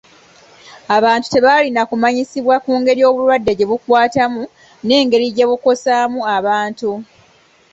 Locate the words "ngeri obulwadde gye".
2.79-3.67